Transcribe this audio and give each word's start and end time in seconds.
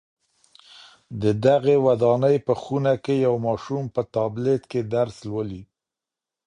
د 1.21 1.23
دغي 1.45 1.77
ودانۍ 1.87 2.37
په 2.47 2.53
خونه 2.61 2.91
کي 3.03 3.15
یو 3.25 3.35
ماشوم 3.45 3.83
په 3.95 4.01
ټابلېټ 4.13 4.61
کي 4.71 4.81
درس 4.93 5.15
لولي. 5.29 5.63